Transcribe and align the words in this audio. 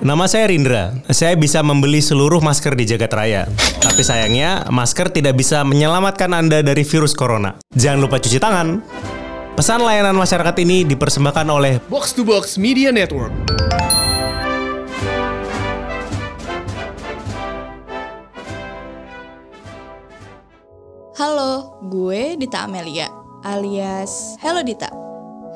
Nama 0.00 0.24
saya 0.24 0.48
Rindra. 0.48 0.96
Saya 1.12 1.36
bisa 1.36 1.60
membeli 1.60 2.00
seluruh 2.00 2.40
masker 2.40 2.72
di 2.72 2.88
Jagat 2.88 3.12
Raya. 3.12 3.44
Tapi 3.84 4.00
sayangnya, 4.00 4.64
masker 4.72 5.12
tidak 5.12 5.36
bisa 5.36 5.60
menyelamatkan 5.60 6.32
Anda 6.32 6.64
dari 6.64 6.88
virus 6.88 7.12
corona. 7.12 7.60
Jangan 7.76 8.08
lupa 8.08 8.16
cuci 8.16 8.40
tangan. 8.40 8.80
Pesan 9.52 9.84
layanan 9.84 10.16
masyarakat 10.16 10.56
ini 10.64 10.88
dipersembahkan 10.88 11.46
oleh 11.52 11.84
Box 11.92 12.16
to 12.16 12.24
Box 12.24 12.56
Media 12.56 12.88
Network. 12.88 13.28
Halo, 21.20 21.76
gue 21.92 22.40
Dita 22.40 22.64
Amelia, 22.64 23.12
alias 23.44 24.40
Hello 24.40 24.64
Dita. 24.64 25.09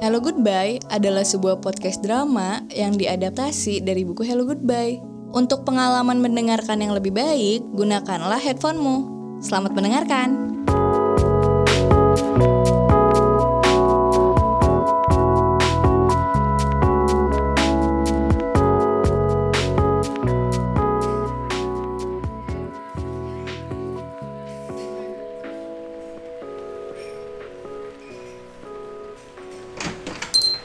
Hello 0.04 0.20
Goodbye 0.20 0.84
adalah 0.92 1.24
sebuah 1.24 1.64
podcast 1.64 2.04
drama 2.04 2.60
yang 2.68 2.92
diadaptasi 3.00 3.80
dari 3.80 4.04
buku 4.04 4.20
Hello 4.20 4.44
Goodbye. 4.44 5.00
Untuk 5.32 5.64
pengalaman 5.64 6.20
mendengarkan 6.20 6.84
yang 6.84 6.92
lebih 6.92 7.16
baik, 7.16 7.64
gunakanlah 7.72 8.36
headphonemu. 8.36 9.08
Selamat 9.40 9.72
mendengarkan. 9.72 10.43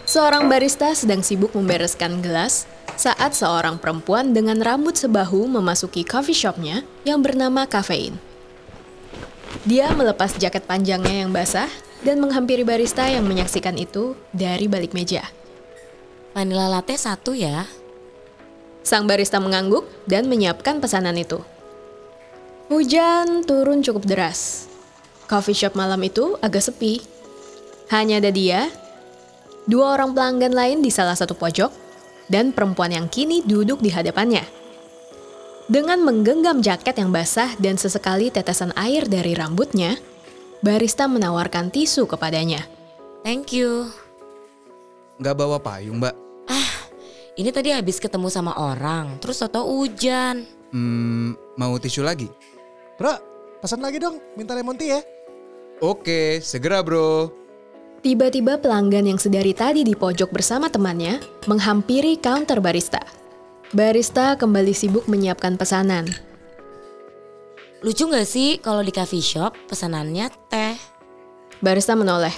Seorang 0.09 0.49
barista 0.49 0.89
sedang 0.97 1.21
sibuk 1.21 1.53
membereskan 1.53 2.17
gelas 2.25 2.65
saat 2.97 3.37
seorang 3.37 3.77
perempuan 3.77 4.33
dengan 4.33 4.57
rambut 4.57 4.97
sebahu 4.97 5.45
memasuki 5.45 6.01
coffee 6.01 6.33
shopnya 6.33 6.81
yang 7.05 7.21
bernama 7.21 7.69
Kafein. 7.69 8.17
Dia 9.69 9.93
melepas 9.93 10.33
jaket 10.33 10.65
panjangnya 10.65 11.21
yang 11.21 11.29
basah 11.29 11.69
dan 12.01 12.17
menghampiri 12.17 12.65
barista 12.65 13.05
yang 13.05 13.21
menyaksikan 13.21 13.77
itu 13.77 14.17
dari 14.33 14.65
balik 14.65 14.97
meja. 14.97 15.29
Vanilla 16.33 16.65
latte 16.73 16.97
satu 16.97 17.37
ya. 17.37 17.69
Sang 18.81 19.05
barista 19.05 19.37
mengangguk 19.37 19.85
dan 20.09 20.25
menyiapkan 20.25 20.81
pesanan 20.81 21.21
itu. 21.21 21.37
Hujan 22.73 23.45
turun 23.45 23.85
cukup 23.85 24.09
deras. 24.09 24.65
Coffee 25.29 25.53
shop 25.53 25.77
malam 25.77 26.01
itu 26.01 26.33
agak 26.41 26.65
sepi. 26.65 27.05
Hanya 27.93 28.17
ada 28.17 28.33
dia, 28.33 28.73
dua 29.69 29.93
orang 29.93 30.17
pelanggan 30.17 30.51
lain 30.57 30.81
di 30.81 30.89
salah 30.89 31.13
satu 31.13 31.37
pojok, 31.37 31.69
dan 32.25 32.49
perempuan 32.49 32.89
yang 32.89 33.05
kini 33.05 33.45
duduk 33.45 33.77
di 33.85 33.93
hadapannya. 33.93 34.41
Dengan 35.69 36.01
menggenggam 36.01 36.65
jaket 36.65 36.97
yang 36.97 37.13
basah 37.13 37.53
dan 37.61 37.77
sesekali 37.77 38.33
tetesan 38.33 38.73
air 38.73 39.05
dari 39.05 39.37
rambutnya, 39.37 40.01
barista 40.65 41.05
menawarkan 41.05 41.69
tisu 41.69 42.09
kepadanya. 42.09 42.65
Thank 43.21 43.53
you. 43.53 43.93
Nggak 45.21 45.35
bawa 45.37 45.61
payung, 45.61 46.01
Mbak. 46.01 46.29
Ini 47.39 47.55
tadi 47.55 47.71
habis 47.71 48.03
ketemu 48.03 48.27
sama 48.27 48.51
orang, 48.59 49.15
terus 49.23 49.39
tau 49.39 49.63
hujan. 49.63 50.43
Hmm, 50.75 51.39
mau 51.55 51.79
tisu 51.79 52.03
lagi? 52.03 52.27
Bro, 52.99 53.15
pesan 53.63 53.79
lagi 53.79 53.95
dong, 53.95 54.19
minta 54.35 54.51
lemon 54.51 54.75
tea 54.75 54.99
ya. 54.99 55.01
Oke, 55.79 56.43
segera 56.43 56.83
bro. 56.83 57.31
Tiba-tiba 57.99 58.55
pelanggan 58.55 59.11
yang 59.11 59.19
sedari 59.19 59.51
tadi 59.51 59.83
di 59.83 59.91
pojok 59.91 60.31
bersama 60.31 60.71
temannya 60.71 61.19
menghampiri 61.51 62.15
counter 62.15 62.63
barista. 62.63 63.03
Barista 63.75 64.39
kembali 64.39 64.71
sibuk 64.71 65.03
menyiapkan 65.11 65.59
pesanan. 65.59 66.07
Lucu 67.83 68.07
gak 68.07 68.23
sih 68.23 68.55
kalau 68.63 68.87
di 68.87 68.95
coffee 68.95 69.19
shop 69.19 69.51
pesanannya 69.67 70.31
teh? 70.47 70.79
Barista 71.59 71.91
menoleh. 71.99 72.31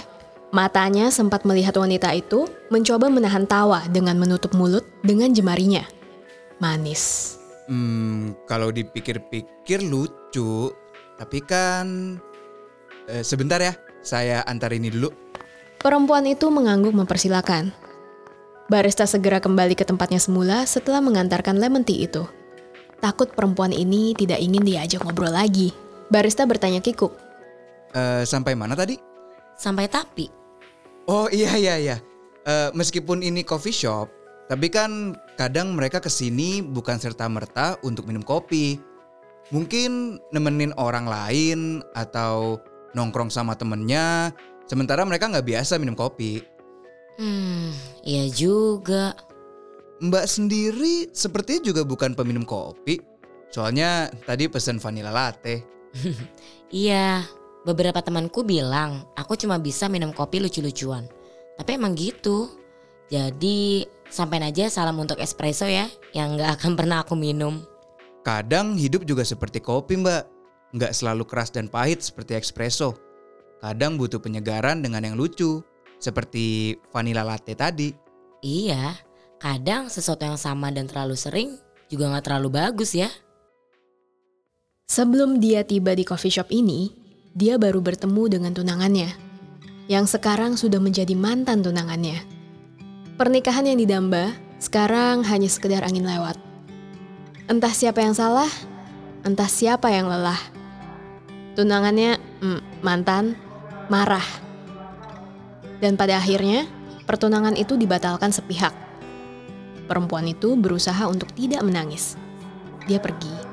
Matanya 0.50 1.14
sempat 1.14 1.46
melihat 1.46 1.78
wanita 1.78 2.10
itu 2.10 2.50
mencoba 2.66 3.06
menahan 3.06 3.46
tawa 3.46 3.86
dengan 3.86 4.18
menutup 4.18 4.58
mulut 4.58 4.82
dengan 5.06 5.30
jemarinya. 5.30 5.86
Manis. 6.58 7.38
Hmm, 7.70 8.34
kalau 8.50 8.74
dipikir-pikir 8.74 9.78
lucu, 9.86 10.74
tapi 11.22 11.38
kan 11.38 12.18
eh, 13.06 13.22
sebentar 13.22 13.62
ya, 13.62 13.78
saya 14.02 14.42
antar 14.44 14.74
ini 14.74 14.90
dulu. 14.90 15.31
Perempuan 15.82 16.22
itu 16.30 16.46
mengangguk 16.46 16.94
mempersilahkan. 16.94 17.74
Barista 18.70 19.02
segera 19.02 19.42
kembali 19.42 19.74
ke 19.74 19.82
tempatnya 19.82 20.22
semula 20.22 20.62
setelah 20.62 21.02
mengantarkan 21.02 21.58
lemon 21.58 21.82
tea 21.82 22.06
itu. 22.06 22.22
Takut 23.02 23.34
perempuan 23.34 23.74
ini 23.74 24.14
tidak 24.14 24.38
ingin 24.38 24.62
diajak 24.62 25.02
ngobrol 25.02 25.34
lagi. 25.34 25.74
Barista 26.06 26.46
bertanya 26.46 26.78
kikuk. 26.78 27.10
Eh, 27.98 28.22
sampai 28.22 28.54
mana 28.54 28.78
tadi? 28.78 28.94
Sampai 29.58 29.90
tapi. 29.90 30.30
Oh 31.10 31.26
iya 31.34 31.58
iya 31.58 31.74
iya. 31.82 31.96
Eh, 32.46 32.70
meskipun 32.78 33.26
ini 33.26 33.42
coffee 33.42 33.74
shop, 33.74 34.06
tapi 34.46 34.70
kan 34.70 35.18
kadang 35.34 35.74
mereka 35.74 35.98
ke 35.98 36.06
sini 36.06 36.62
bukan 36.62 37.02
serta 37.02 37.26
merta 37.26 37.74
untuk 37.82 38.06
minum 38.06 38.22
kopi. 38.22 38.78
Mungkin 39.50 40.22
nemenin 40.30 40.70
orang 40.78 41.10
lain 41.10 41.82
atau 41.98 42.62
nongkrong 42.94 43.34
sama 43.34 43.58
temennya. 43.58 44.30
Sementara 44.66 45.02
mereka 45.04 45.28
nggak 45.28 45.46
biasa 45.46 45.76
minum 45.76 45.96
kopi. 45.96 46.42
Hmm, 47.20 47.74
iya 48.02 48.26
juga. 48.32 49.12
Mbak 50.02 50.26
sendiri 50.26 51.12
sepertinya 51.14 51.62
juga 51.70 51.82
bukan 51.86 52.16
peminum 52.18 52.42
kopi. 52.42 52.98
Soalnya 53.52 54.08
tadi 54.26 54.48
pesen 54.48 54.80
vanilla 54.82 55.12
latte. 55.12 55.62
Iya, 56.72 57.20
beberapa 57.68 58.00
temanku 58.00 58.48
bilang 58.48 59.04
aku 59.12 59.36
cuma 59.36 59.60
bisa 59.60 59.92
minum 59.92 60.08
kopi 60.08 60.40
lucu-lucuan. 60.40 61.04
Tapi 61.60 61.76
emang 61.76 61.92
gitu. 61.92 62.48
Jadi 63.12 63.84
sampein 64.08 64.40
aja 64.40 64.72
salam 64.72 64.96
untuk 64.96 65.20
espresso 65.20 65.68
ya, 65.68 65.84
yang 66.16 66.40
nggak 66.40 66.56
akan 66.56 66.72
pernah 66.80 67.04
aku 67.04 67.12
minum. 67.12 67.60
Kadang 68.24 68.80
hidup 68.80 69.04
juga 69.04 69.20
seperti 69.20 69.60
kopi 69.60 70.00
mbak. 70.00 70.24
Nggak 70.72 70.96
selalu 70.96 71.28
keras 71.28 71.52
dan 71.52 71.68
pahit 71.68 72.00
seperti 72.00 72.40
espresso. 72.40 72.96
Kadang 73.62 73.94
butuh 73.94 74.18
penyegaran 74.18 74.82
dengan 74.82 75.06
yang 75.06 75.14
lucu. 75.14 75.62
Seperti 76.02 76.74
vanilla 76.90 77.22
latte 77.22 77.54
tadi. 77.54 77.94
Iya, 78.42 78.98
kadang 79.38 79.86
sesuatu 79.86 80.26
yang 80.26 80.34
sama 80.34 80.74
dan 80.74 80.90
terlalu 80.90 81.14
sering 81.14 81.62
juga 81.86 82.08
nggak 82.08 82.24
terlalu 82.24 82.48
bagus 82.50 82.96
ya. 82.96 83.06
Sebelum 84.88 85.38
dia 85.38 85.62
tiba 85.62 85.92
di 85.92 86.02
coffee 86.02 86.32
shop 86.32 86.48
ini, 86.48 86.90
dia 87.36 87.60
baru 87.60 87.84
bertemu 87.84 88.32
dengan 88.32 88.52
tunangannya, 88.56 89.14
yang 89.86 90.08
sekarang 90.08 90.56
sudah 90.56 90.80
menjadi 90.80 91.12
mantan 91.12 91.60
tunangannya. 91.60 92.18
Pernikahan 93.20 93.68
yang 93.68 93.78
didamba 93.78 94.32
sekarang 94.56 95.22
hanya 95.28 95.48
sekedar 95.48 95.84
angin 95.84 96.08
lewat. 96.08 96.40
Entah 97.46 97.72
siapa 97.72 98.00
yang 98.00 98.16
salah, 98.16 98.48
entah 99.22 99.48
siapa 99.48 99.92
yang 99.92 100.08
lelah. 100.08 100.40
Tunangannya, 101.52 102.16
mm, 102.40 102.60
mantan, 102.80 103.36
marah. 103.92 104.24
Dan 105.84 106.00
pada 106.00 106.16
akhirnya, 106.16 106.64
pertunangan 107.04 107.52
itu 107.52 107.76
dibatalkan 107.76 108.32
sepihak. 108.32 108.72
Perempuan 109.84 110.24
itu 110.24 110.56
berusaha 110.56 111.04
untuk 111.04 111.28
tidak 111.36 111.60
menangis. 111.60 112.16
Dia 112.88 112.96
pergi. 112.96 113.52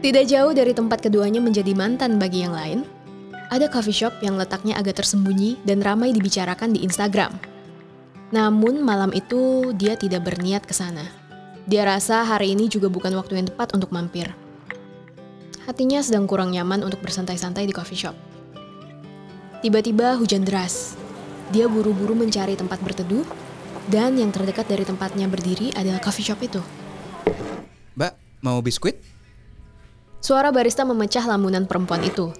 Tidak 0.00 0.24
jauh 0.30 0.54
dari 0.54 0.70
tempat 0.70 1.02
keduanya 1.02 1.42
menjadi 1.42 1.74
mantan 1.74 2.22
bagi 2.22 2.46
yang 2.46 2.54
lain, 2.54 2.86
ada 3.50 3.66
coffee 3.66 3.92
shop 3.92 4.22
yang 4.22 4.38
letaknya 4.38 4.78
agak 4.78 5.02
tersembunyi 5.02 5.58
dan 5.66 5.82
ramai 5.82 6.14
dibicarakan 6.14 6.70
di 6.70 6.86
Instagram. 6.86 7.34
Namun 8.30 8.78
malam 8.80 9.10
itu 9.10 9.74
dia 9.74 9.98
tidak 9.98 10.30
berniat 10.30 10.62
ke 10.62 10.70
sana. 10.70 11.02
Dia 11.66 11.82
rasa 11.84 12.22
hari 12.22 12.54
ini 12.54 12.70
juga 12.70 12.86
bukan 12.86 13.12
waktu 13.18 13.42
yang 13.42 13.50
tepat 13.50 13.74
untuk 13.74 13.90
mampir. 13.90 14.30
Hatinya 15.70 16.02
sedang 16.02 16.26
kurang 16.26 16.50
nyaman 16.50 16.82
untuk 16.82 16.98
bersantai-santai 16.98 17.62
di 17.62 17.70
coffee 17.70 17.94
shop. 17.94 18.18
Tiba-tiba 19.62 20.18
hujan 20.18 20.42
deras. 20.42 20.98
Dia 21.54 21.70
buru-buru 21.70 22.18
mencari 22.18 22.58
tempat 22.58 22.82
berteduh, 22.82 23.22
dan 23.86 24.18
yang 24.18 24.34
terdekat 24.34 24.66
dari 24.66 24.82
tempatnya 24.82 25.30
berdiri 25.30 25.70
adalah 25.78 26.02
coffee 26.02 26.26
shop 26.26 26.42
itu. 26.42 26.58
Mbak, 27.94 28.42
mau 28.42 28.58
biskuit? 28.58 28.98
Suara 30.18 30.50
barista 30.50 30.82
memecah 30.82 31.22
lamunan 31.30 31.70
perempuan 31.70 32.02
itu. 32.02 32.34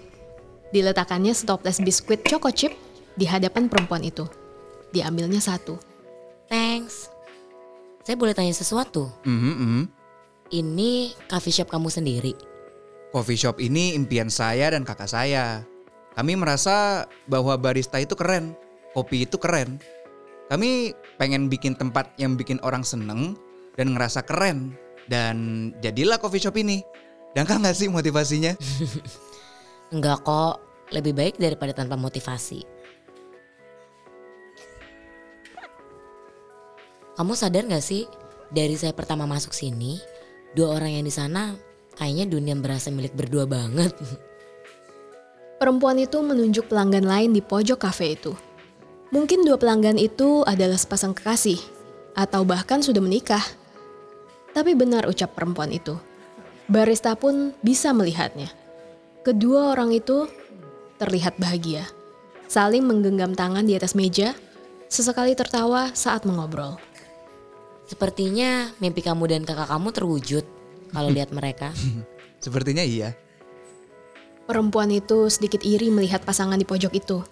Diletakkannya 0.75 1.31
setoples 1.31 1.79
biskuit 1.79 2.27
choco 2.27 2.51
chip 2.51 2.75
di 3.15 3.31
hadapan 3.31 3.71
perempuan 3.71 4.03
itu. 4.03 4.27
Diambilnya 4.91 5.39
satu. 5.39 5.79
Thanks. 6.51 7.07
Saya 8.03 8.19
boleh 8.19 8.35
tanya 8.35 8.51
sesuatu? 8.51 9.07
Mhm, 9.23 9.55
mhm. 9.55 9.83
Ini 10.51 11.15
coffee 11.31 11.55
shop 11.55 11.71
kamu 11.71 11.95
sendiri? 11.95 12.50
Coffee 13.11 13.35
shop 13.35 13.59
ini 13.59 13.99
impian 13.99 14.31
saya 14.31 14.71
dan 14.71 14.87
kakak 14.87 15.11
saya. 15.11 15.67
Kami 16.15 16.39
merasa 16.39 17.07
bahwa 17.27 17.59
barista 17.59 17.99
itu 17.99 18.15
keren, 18.15 18.55
kopi 18.95 19.27
itu 19.27 19.35
keren. 19.35 19.83
Kami 20.47 20.95
pengen 21.19 21.51
bikin 21.51 21.75
tempat 21.75 22.15
yang 22.23 22.39
bikin 22.39 22.63
orang 22.63 22.87
seneng 22.87 23.35
dan 23.75 23.95
ngerasa 23.95 24.23
keren. 24.23 24.79
Dan 25.11 25.71
jadilah 25.83 26.23
coffee 26.23 26.39
shop 26.39 26.55
ini. 26.55 26.87
Dangkal 27.35 27.59
nggak 27.63 27.75
sih 27.75 27.91
motivasinya? 27.91 28.55
Enggak 29.95 30.23
kok, 30.23 30.63
lebih 30.95 31.15
baik 31.15 31.35
daripada 31.39 31.75
tanpa 31.75 31.99
motivasi. 31.99 32.63
Kamu 37.19 37.35
sadar 37.35 37.67
gak 37.67 37.85
sih, 37.85 38.09
dari 38.49 38.81
saya 38.81 38.97
pertama 38.97 39.29
masuk 39.29 39.53
sini, 39.53 40.01
dua 40.57 40.79
orang 40.79 40.97
yang 40.97 41.05
di 41.05 41.13
sana 41.13 41.53
kayaknya 41.99 42.27
dunia 42.31 42.55
berasa 42.59 42.93
milik 42.93 43.15
berdua 43.15 43.47
banget. 43.47 43.95
Perempuan 45.61 46.01
itu 46.01 46.25
menunjuk 46.25 46.73
pelanggan 46.73 47.05
lain 47.05 47.37
di 47.37 47.45
pojok 47.45 47.85
kafe 47.85 48.17
itu. 48.17 48.33
Mungkin 49.13 49.45
dua 49.45 49.61
pelanggan 49.61 50.01
itu 50.01 50.47
adalah 50.47 50.79
sepasang 50.79 51.13
kekasih, 51.13 51.61
atau 52.17 52.47
bahkan 52.47 52.81
sudah 52.81 53.03
menikah. 53.03 53.43
Tapi 54.57 54.73
benar 54.73 55.05
ucap 55.05 55.37
perempuan 55.37 55.69
itu. 55.75 55.99
Barista 56.71 57.19
pun 57.19 57.53
bisa 57.61 57.91
melihatnya. 57.93 58.49
Kedua 59.21 59.75
orang 59.77 59.93
itu 59.93 60.31
terlihat 60.97 61.37
bahagia, 61.37 61.85
saling 62.49 62.87
menggenggam 62.87 63.37
tangan 63.37 63.67
di 63.69 63.77
atas 63.77 63.93
meja, 63.93 64.33
sesekali 64.89 65.37
tertawa 65.37 65.93
saat 65.93 66.25
mengobrol. 66.25 66.81
Sepertinya 67.85 68.71
mimpi 68.79 69.03
kamu 69.03 69.27
dan 69.29 69.43
kakak 69.43 69.69
kamu 69.69 69.89
terwujud 69.91 70.45
kalau 70.91 71.11
lihat 71.17 71.35
mereka. 71.35 71.75
Sepertinya 72.41 72.85
iya. 72.85 73.15
Perempuan 74.51 74.91
itu 74.91 75.31
sedikit 75.31 75.63
iri 75.63 75.95
melihat 75.95 76.27
pasangan 76.27 76.59
di 76.59 76.67
pojok 76.67 76.93
itu. 76.97 77.23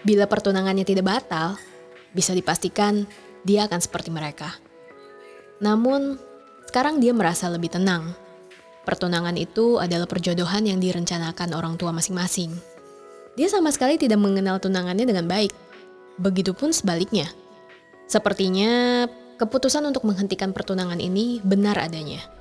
Bila 0.00 0.24
pertunangannya 0.24 0.88
tidak 0.88 1.04
batal, 1.04 1.60
bisa 2.16 2.32
dipastikan 2.32 3.04
dia 3.44 3.68
akan 3.68 3.80
seperti 3.80 4.08
mereka. 4.08 4.56
Namun, 5.60 6.16
sekarang 6.64 7.04
dia 7.04 7.12
merasa 7.12 7.52
lebih 7.52 7.68
tenang. 7.68 8.16
Pertunangan 8.88 9.36
itu 9.36 9.76
adalah 9.76 10.08
perjodohan 10.08 10.64
yang 10.64 10.80
direncanakan 10.80 11.52
orang 11.52 11.76
tua 11.76 11.92
masing-masing. 11.92 12.48
Dia 13.36 13.52
sama 13.52 13.68
sekali 13.68 14.00
tidak 14.00 14.16
mengenal 14.16 14.56
tunangannya 14.56 15.04
dengan 15.04 15.28
baik. 15.28 15.52
Begitupun 16.16 16.72
sebaliknya. 16.72 17.28
Sepertinya 18.08 19.04
keputusan 19.36 19.84
untuk 19.84 20.08
menghentikan 20.08 20.56
pertunangan 20.56 20.98
ini 20.98 21.44
benar 21.44 21.76
adanya. 21.76 22.39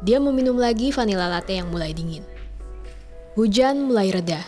Dia 0.00 0.16
meminum 0.16 0.56
lagi 0.56 0.88
vanilla 0.96 1.28
latte 1.28 1.60
yang 1.60 1.68
mulai 1.68 1.92
dingin. 1.92 2.24
Hujan 3.36 3.84
mulai 3.84 4.08
reda. 4.08 4.40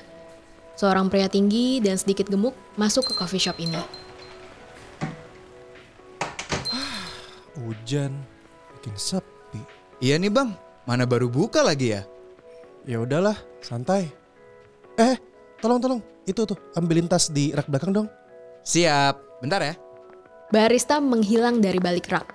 Seorang 0.80 1.12
pria 1.12 1.28
tinggi 1.28 1.76
dan 1.84 2.00
sedikit 2.00 2.32
gemuk 2.32 2.56
masuk 2.80 3.12
ke 3.12 3.12
coffee 3.12 3.38
shop 3.38 3.60
ini. 3.60 3.76
Hujan, 7.60 8.16
bikin 8.80 8.96
sepi. 8.96 9.60
Iya 10.00 10.16
nih 10.16 10.32
bang, 10.32 10.56
mana 10.88 11.04
baru 11.04 11.28
buka 11.28 11.60
lagi 11.60 12.00
ya? 12.00 12.02
Ya 12.88 12.98
udahlah, 13.04 13.36
santai. 13.60 14.08
Eh, 14.96 15.20
tolong 15.60 15.78
tolong, 15.78 16.00
itu 16.24 16.48
tuh 16.48 16.56
ambilin 16.74 17.06
tas 17.06 17.28
di 17.28 17.52
rak 17.52 17.68
belakang 17.68 17.92
dong. 17.92 18.08
Siap, 18.64 19.44
bentar 19.44 19.60
ya. 19.60 19.76
Barista 20.48 20.96
menghilang 20.98 21.60
dari 21.60 21.78
balik 21.78 22.08
rak, 22.08 22.26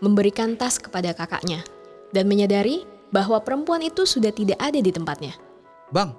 memberikan 0.00 0.54
tas 0.54 0.78
kepada 0.80 1.12
kakaknya, 1.12 1.60
dan 2.14 2.30
menyadari 2.30 2.86
bahwa 3.10 3.42
perempuan 3.42 3.82
itu 3.82 4.06
sudah 4.06 4.30
tidak 4.30 4.58
ada 4.62 4.78
di 4.78 4.94
tempatnya. 4.94 5.34
Bang, 5.90 6.14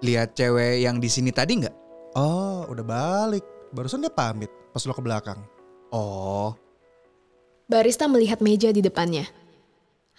lihat 0.00 0.32
cewek 0.32 0.80
yang 0.80 0.96
di 0.96 1.12
sini 1.12 1.28
tadi 1.28 1.60
nggak? 1.60 1.76
Oh, 2.16 2.64
udah 2.72 2.84
balik. 2.84 3.44
Barusan 3.76 4.00
dia 4.00 4.12
pamit 4.12 4.48
pas 4.72 4.80
lo 4.88 4.96
ke 4.96 5.02
belakang. 5.04 5.38
Oh, 5.92 6.56
Barista 7.64 8.04
melihat 8.04 8.44
meja 8.44 8.68
di 8.76 8.84
depannya. 8.84 9.24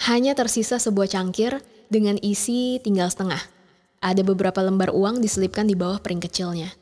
Hanya 0.01 0.33
tersisa 0.33 0.81
sebuah 0.81 1.13
cangkir 1.13 1.61
dengan 1.93 2.17
isi 2.25 2.81
tinggal 2.81 3.13
setengah. 3.13 3.39
Ada 4.01 4.25
beberapa 4.25 4.65
lembar 4.65 4.89
uang 4.89 5.21
diselipkan 5.21 5.69
di 5.69 5.77
bawah 5.77 6.01
piring 6.01 6.25
kecilnya. 6.25 6.73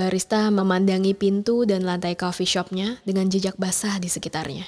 Barista 0.00 0.48
memandangi 0.48 1.12
pintu 1.12 1.68
dan 1.68 1.84
lantai 1.84 2.16
coffee 2.16 2.48
shopnya 2.48 3.04
dengan 3.04 3.28
jejak 3.28 3.60
basah 3.60 4.00
di 4.00 4.08
sekitarnya. 4.08 4.64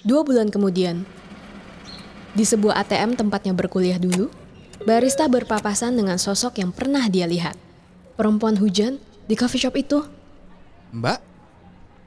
Dua 0.00 0.24
bulan 0.24 0.48
kemudian, 0.48 1.04
di 2.32 2.40
sebuah 2.40 2.80
ATM 2.80 3.20
tempatnya 3.20 3.52
berkuliah 3.52 4.00
dulu, 4.00 4.32
barista 4.88 5.28
berpapasan 5.28 5.92
dengan 6.00 6.16
sosok 6.16 6.64
yang 6.64 6.72
pernah 6.72 7.04
dia 7.12 7.28
lihat. 7.28 7.60
Perempuan 8.16 8.56
hujan 8.56 8.96
di 9.28 9.36
coffee 9.36 9.60
shop 9.60 9.76
itu. 9.76 10.00
Mbak? 10.96 11.20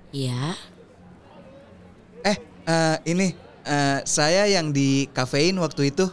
Ya, 0.10 0.58
Eh, 2.26 2.38
eh, 2.66 2.98
ini 3.06 3.38
eh, 3.70 4.00
saya 4.10 4.50
yang 4.50 4.74
di 4.74 5.06
kafein 5.14 5.62
waktu 5.62 5.94
itu. 5.94 6.10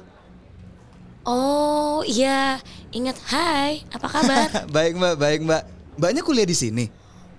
oh 1.24 2.02
iya, 2.04 2.60
ingat 2.90 3.16
hai, 3.30 3.86
apa 3.94 4.06
kabar? 4.10 4.48
baik 4.74 4.98
mbak, 4.98 5.14
baik 5.18 5.40
mbak. 5.46 5.62
Mbaknya 5.98 6.22
kuliah 6.26 6.48
di 6.48 6.56
sini. 6.56 6.84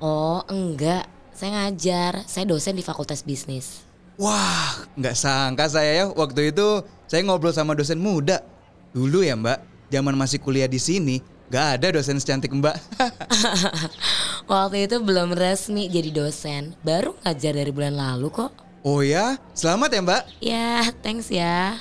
oh 0.01 0.41
enggak, 0.49 1.05
saya 1.35 1.51
ngajar, 1.55 2.25
saya 2.25 2.45
dosen 2.47 2.75
di 2.75 2.83
fakultas 2.83 3.21
bisnis. 3.21 3.83
Wah, 4.19 4.85
nggak 4.97 5.15
sangka 5.17 5.65
saya 5.71 6.03
ya 6.03 6.05
waktu 6.13 6.53
itu 6.53 6.85
saya 7.09 7.21
ngobrol 7.25 7.53
sama 7.53 7.73
dosen 7.73 7.99
muda. 7.99 8.43
Dulu 8.91 9.23
ya 9.23 9.35
mbak, 9.39 9.61
zaman 9.89 10.15
masih 10.15 10.37
kuliah 10.39 10.67
di 10.67 10.77
sini, 10.77 11.23
nggak 11.51 11.67
ada 11.79 11.87
dosen 11.99 12.19
secantik 12.19 12.51
mbak. 12.51 12.75
Waktu 14.51 14.89
itu 14.89 14.99
belum 14.99 15.31
resmi 15.31 15.87
jadi 15.87 16.11
dosen, 16.11 16.75
baru 16.83 17.15
ngajar 17.23 17.53
dari 17.55 17.71
bulan 17.71 17.95
lalu 17.95 18.27
kok. 18.33 18.51
oh 18.81 19.05
ya, 19.05 19.37
selamat 19.53 19.89
ya 19.93 20.01
mbak. 20.01 20.21
Ya, 20.41 20.69
thanks 21.05 21.29
ya. 21.29 21.77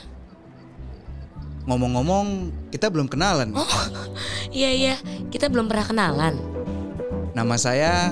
Ngomong-ngomong, 1.71 2.51
kita 2.75 2.91
belum 2.91 3.07
kenalan. 3.07 3.55
nih. 3.55 3.63
Iya 4.51 4.71
iya, 4.75 4.95
kita 5.31 5.47
belum 5.47 5.71
pernah 5.71 5.87
kenalan. 5.87 6.35
Nama 7.31 7.55
saya 7.55 8.11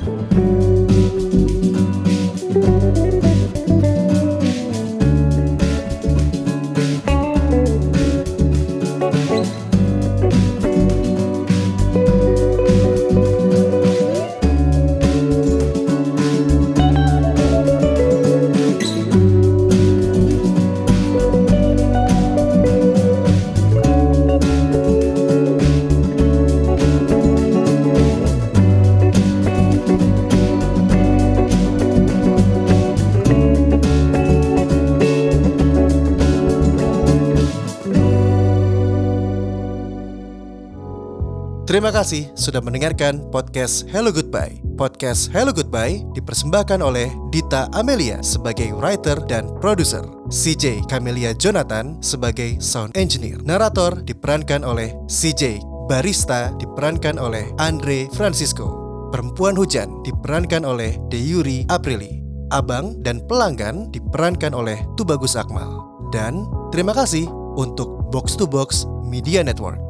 Terima 41.68 41.92
kasih 41.92 42.32
sudah 42.32 42.64
mendengarkan 42.64 43.28
podcast 43.28 43.84
Hello 43.92 44.08
Goodbye. 44.08 44.56
Podcast 44.80 45.28
Hello 45.36 45.52
Goodbye 45.52 46.00
dipersembahkan 46.16 46.80
oleh 46.80 47.12
Dita 47.28 47.68
Amelia 47.76 48.24
sebagai 48.24 48.72
writer 48.72 49.20
dan 49.28 49.52
produser. 49.60 50.00
CJ 50.32 50.88
Camelia 50.88 51.36
Jonathan 51.36 52.00
sebagai 52.00 52.56
sound 52.56 52.96
engineer. 52.96 53.36
Narator 53.44 54.00
diperankan 54.00 54.64
oleh 54.64 54.96
CJ. 55.12 55.60
Barista 55.92 56.56
diperankan 56.56 57.20
oleh 57.20 57.52
Andre 57.60 58.08
Francisco. 58.16 58.72
Perempuan 59.12 59.52
Hujan 59.52 59.92
diperankan 60.08 60.64
oleh 60.64 60.96
Deyuri 61.12 61.68
Aprili. 61.68 62.24
Abang 62.48 62.96
dan 63.04 63.20
pelanggan 63.28 63.92
diperankan 63.92 64.56
oleh 64.56 64.80
Tubagus 64.96 65.36
Akmal. 65.36 65.84
Dan 66.16 66.48
terima 66.72 66.96
kasih 66.96 67.28
untuk 67.60 68.08
Box 68.08 68.40
to 68.40 68.48
Box 68.48 68.88
Media 69.04 69.44
Network. 69.44 69.87